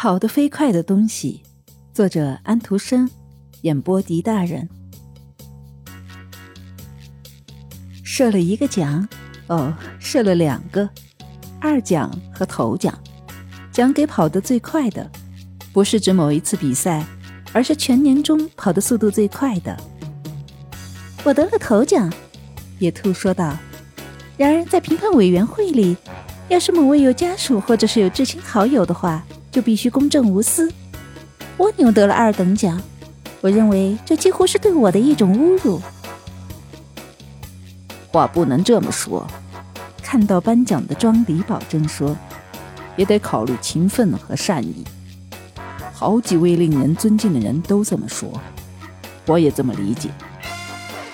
[0.00, 1.42] 跑得飞快的东西，
[1.92, 3.10] 作者安徒生，
[3.62, 4.68] 演播狄大人。
[8.04, 9.08] 设了一个奖，
[9.48, 10.88] 哦，设了两个，
[11.60, 12.96] 二奖和头奖。
[13.72, 15.10] 奖给跑得最快的，
[15.72, 17.04] 不是指某一次比赛，
[17.52, 19.76] 而是全年中跑的速度最快的。
[21.24, 22.08] 我得了头奖，
[22.78, 23.58] 野兔说道。
[24.36, 25.96] 然而在评判委员会里，
[26.46, 29.26] 要是某位有家属或者是有至亲好友的话。
[29.50, 30.72] 就必须公正无私。
[31.58, 32.80] 蜗牛得了二等奖，
[33.40, 35.80] 我认为这几乎是对我的一种侮辱。
[38.12, 39.26] 话不能这么说。
[40.00, 42.16] 看到颁奖的庄迪保证说，
[42.96, 44.82] 也得考虑勤奋和善意。
[45.92, 48.32] 好几位令人尊敬的人都这么说，
[49.26, 50.08] 我也这么理解。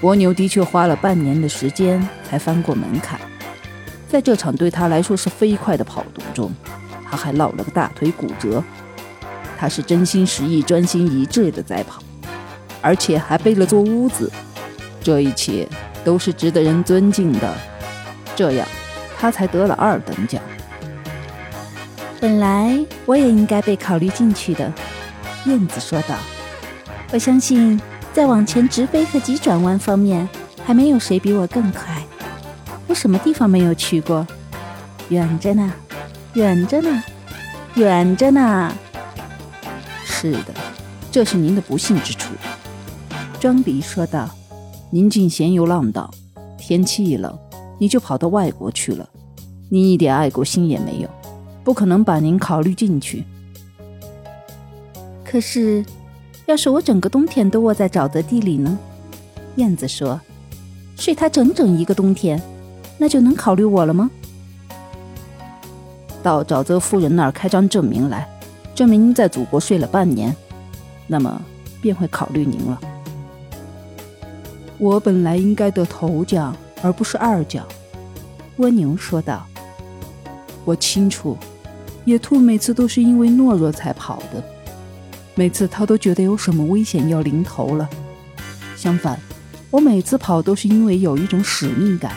[0.00, 3.20] 蜗牛的确花了半年的时间才翻过门槛，
[4.08, 6.50] 在这场对他来说是飞快的跑动中。
[7.10, 8.62] 他还落了个大腿骨折，
[9.58, 12.02] 他是真心实意、专心一致的在跑，
[12.80, 14.30] 而且还背了座屋子，
[15.02, 15.66] 这一切
[16.04, 17.54] 都是值得人尊敬的。
[18.36, 18.68] 这样，
[19.18, 20.40] 他才得了二等奖。
[22.20, 24.72] 本来我也应该被考虑进去的，
[25.46, 26.14] 燕子说道。
[27.10, 27.80] 我相信，
[28.12, 30.28] 在往前直飞和急转弯方面，
[30.64, 32.02] 还没有谁比我更快。
[32.86, 34.26] 我什么地方没有去过？
[35.08, 35.72] 远着呢。
[36.38, 37.02] 远着呢，
[37.74, 38.72] 远着呢。
[40.04, 40.54] 是的，
[41.10, 42.32] 这是您的不幸之处。”
[43.40, 44.30] 庄迪说道。
[44.90, 46.08] “宁静闲游浪荡，
[46.56, 47.36] 天气一冷，
[47.76, 49.08] 你就跑到外国去了。
[49.68, 51.10] 你一点爱国心也没有，
[51.64, 53.24] 不可能把您考虑进去。”
[55.26, 55.84] 可是，
[56.46, 58.78] 要是我整个冬天都窝在沼泽地里呢？
[59.56, 60.20] 燕子说
[60.96, 62.40] ：“睡它整整一个冬天，
[62.96, 64.08] 那就能考虑我了吗？”
[66.22, 68.28] 到沼泽夫人那儿开张证明来，
[68.74, 70.34] 证明您在祖国睡了半年，
[71.06, 71.40] 那么
[71.80, 72.80] 便会考虑您了。
[74.78, 77.66] 我本来应该得头奖，而不是二奖。”
[78.58, 79.46] 蜗牛说道。
[80.64, 81.36] “我清楚，
[82.04, 84.44] 野兔每次都是因为懦弱才跑的，
[85.34, 87.88] 每次他都觉得有什么危险要临头了。
[88.76, 89.18] 相反，
[89.70, 92.12] 我每次跑都是因为有一种使命感，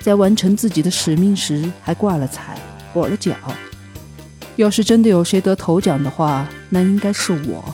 [0.00, 2.56] 在完成自己的使命时还挂了彩。”
[2.94, 3.32] 跛了脚。
[4.56, 7.64] 要是真的有谁得头奖的话，那应该是我。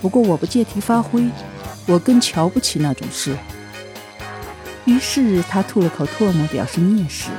[0.00, 1.24] 不过我不借题发挥，
[1.86, 3.36] 我更瞧不起那种事。
[4.84, 7.30] 于是他吐了口唾沫，表示蔑视。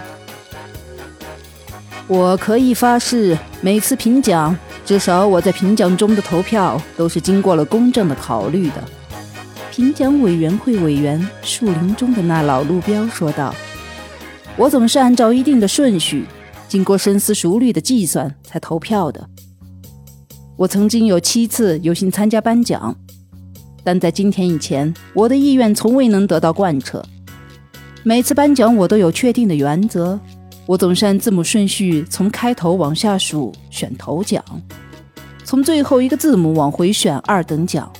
[2.07, 8.83] 我可以发誓，每次评奖，至少我在评奖中的投票都是经过了公正的考虑的。
[9.71, 13.53] 评奖委员会委员树林中的那老路标说道
[14.57, 16.25] ：“我总是按照一定的顺序。”
[16.69, 19.27] 经过深思熟虑的计算才投票的。
[20.55, 22.95] 我曾经有七次有幸参加颁奖，
[23.83, 27.03] 但在今天以前，我的意愿从未能得到贯彻。
[28.03, 30.19] 每次颁奖，我都有确定的原则，
[30.67, 34.43] 我总是按字母顺序从开头往下数选头奖，
[35.43, 37.91] 从最后一个字母往回选二等奖。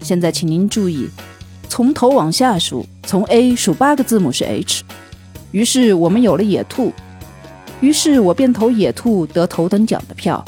[0.00, 1.08] 现在，请您注意，
[1.68, 4.84] 从头往下数，从 A 数八个字母是 H。
[5.50, 6.92] 于是我们有了野兔。
[7.80, 10.44] 于是我便投野兔得头等奖的票，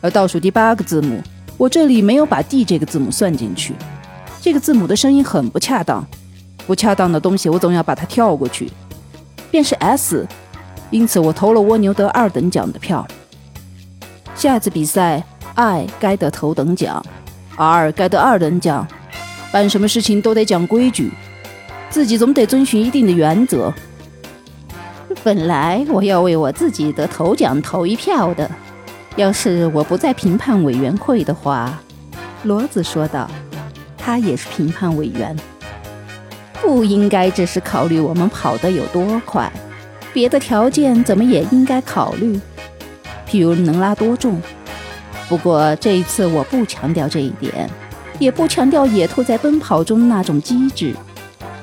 [0.00, 1.20] 而倒数第八个字母，
[1.56, 3.74] 我这里没有把 D 这个字母算进去。
[4.40, 6.06] 这个字母的声音很不恰当，
[6.66, 8.70] 不恰当的东西我总要把它跳过去，
[9.50, 10.26] 便是 S。
[10.90, 13.04] 因此我投了蜗牛得二等奖的票。
[14.36, 15.20] 下次比赛
[15.56, 17.04] ，I 该得头等奖
[17.56, 18.86] ，R 该得二等奖。
[19.50, 21.10] 办什么事情都得讲规矩，
[21.90, 23.74] 自己总得遵循一定的原则。
[25.26, 28.48] 本来我要为我自己的头奖投一票的，
[29.16, 31.76] 要是我不在评判委员会的话，
[32.44, 33.28] 骡子说道。
[33.98, 35.36] 他也是评判委员，
[36.62, 39.50] 不应该只是考虑我们跑得有多快，
[40.12, 42.40] 别的条件怎么也应该考虑，
[43.28, 44.40] 譬如能拉多重。
[45.28, 47.68] 不过这一次我不强调这一点，
[48.20, 50.94] 也不强调野兔在奔跑中那种机智。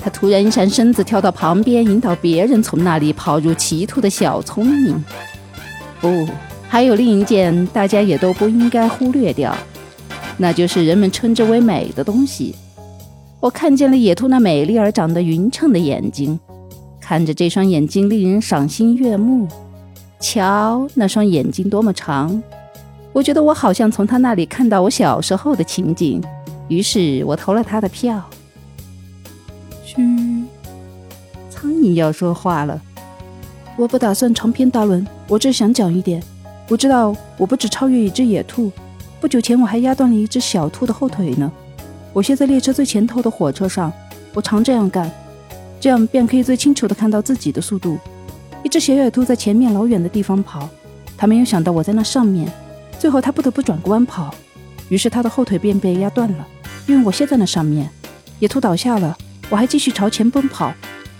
[0.03, 5.01] 他突然一闪身子，跳到旁边，引导别人从那里跑入歧途的小聪明。
[6.01, 6.27] 不，
[6.67, 9.55] 还有另一件大家也都不应该忽略掉，
[10.35, 12.53] 那就是人们称之为美的东西。
[13.39, 16.37] 我看见了野兔那美丽而长得匀称的眼睛，
[16.99, 19.47] 看着这双眼睛令人赏心悦目。
[20.19, 22.43] 瞧，那双眼睛多么长！
[23.13, 26.21] 我觉得我好像从他那里看到我小时候的情景，
[26.67, 28.21] 于是我投了他的票。
[29.95, 30.45] 嘘，
[31.49, 32.81] 苍蝇要说话了。
[33.77, 36.21] 我不打算长篇大论，我只想讲一点。
[36.69, 38.71] 我知道我不止超越一只野兔，
[39.19, 41.51] 不久前我还压断了一只小兔的后腿呢。
[42.13, 43.91] 我现在列车最前头的火车上，
[44.33, 45.11] 我常这样干，
[45.79, 47.97] 这样便可以最清楚地看到自己的速度。
[48.63, 50.67] 一只小野兔在前面老远的地方跑，
[51.17, 52.51] 它没有想到我在那上面，
[52.97, 54.33] 最后它不得不转个弯跑，
[54.89, 56.47] 于是它的后腿便被压断了。
[56.87, 57.89] 因为我现在那上面，
[58.39, 59.17] 野兔倒下了，
[59.53, 60.73] 我还继续朝前奔跑，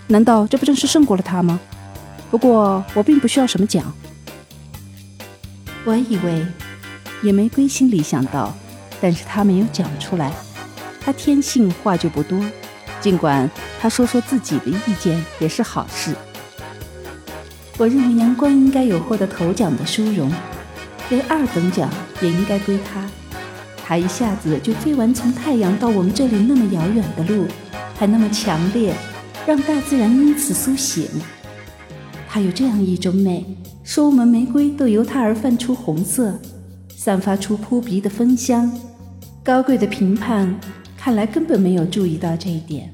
[0.08, 1.60] 难道这不正是胜过了他吗？
[2.32, 3.94] 不过我并不需要什么奖。
[5.84, 6.44] 我以为，
[7.22, 8.52] 野玫瑰心里想到，
[9.00, 10.32] 但是他没有讲出来。
[11.00, 12.44] 他天性话就不多，
[13.00, 13.48] 尽管
[13.80, 16.12] 他说说自己的意见也是好事。
[17.78, 20.28] 我认为阳光应该有获得头奖的殊荣，
[21.08, 21.88] 连二等奖
[22.20, 23.08] 也应该归他。
[23.86, 27.46] 他一下子就飞完从太阳到我们这里那么遥远的路，
[27.94, 28.94] 还那么强烈，
[29.46, 31.08] 让大自然因此苏醒。
[32.28, 33.44] 它有这样一种美，
[33.82, 36.38] 说我们玫瑰都由它而泛出红色，
[36.96, 38.70] 散发出扑鼻的芬香。
[39.42, 40.58] 高贵的评判
[40.96, 42.90] 看来根本没有注意到这一点。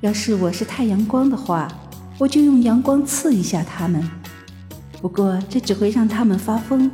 [0.00, 1.68] 要是我是太阳光的话。
[2.16, 4.00] 我就用阳光刺一下它们，
[5.02, 6.88] 不过这只会让它们发疯。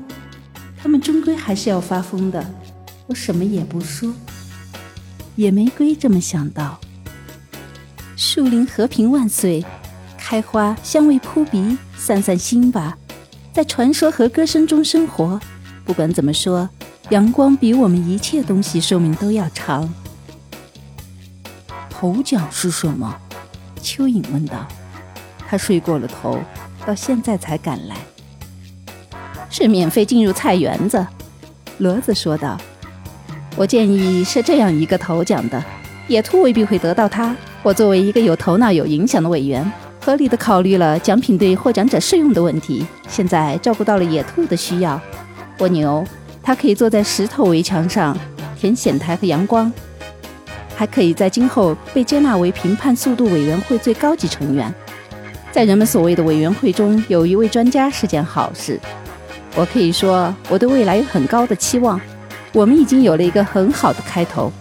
[0.79, 2.43] 它们终归还是要发疯的。
[3.07, 4.11] 我什么也不说。
[5.37, 6.81] 野玫瑰这么想到。
[8.23, 9.65] 树林和平万岁，
[10.19, 12.99] 开花香味扑鼻，散散心吧，
[13.51, 15.41] 在传说和歌声中生活。
[15.87, 16.69] 不管怎么说，
[17.09, 19.91] 阳光比我们一切东西寿命都要长。
[21.89, 23.17] 头奖是什么？
[23.83, 24.69] 蚯蚓问道。
[25.49, 26.39] 他睡过了头，
[26.85, 27.97] 到现在才赶来。
[29.49, 31.07] 是免费进入菜园子，
[31.81, 32.61] 骡子说道。
[33.57, 35.65] 我建议是这样一个头奖的，
[36.11, 37.35] 野兔未必会得到它。
[37.63, 42.85] 我作为一个有头脑、有影响的委员，合理的考虑了奖品对获奖者适用的问题。
[43.09, 45.01] 现在照顾到了野兔的需要。
[45.61, 46.05] 蜗牛，
[46.43, 48.19] 它可以坐在石头围墙上，
[48.59, 49.73] 舔藓台和阳光，
[50.75, 54.75] 还可以在今后被接纳为评判速度委员会最高级成员。
[55.53, 58.81] 在人们所谓的委员会中，有一位专家是件好事。
[59.55, 62.01] 我可以说，我对未来有很高的期望。
[62.53, 64.53] 我们已经有了一个很好的开头。